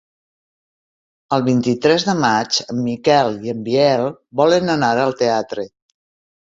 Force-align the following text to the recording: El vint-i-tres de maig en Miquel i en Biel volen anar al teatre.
El 1.37 1.43
vint-i-tres 1.49 2.07
de 2.09 2.17
maig 2.23 2.59
en 2.65 2.81
Miquel 2.89 3.39
i 3.49 3.55
en 3.57 3.63
Biel 3.69 4.11
volen 4.43 4.79
anar 4.79 4.95
al 5.07 5.19
teatre. 5.25 5.73